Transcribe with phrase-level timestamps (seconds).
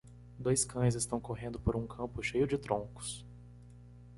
[0.39, 3.23] Dois cães estão correndo por um campo cheio de troncos.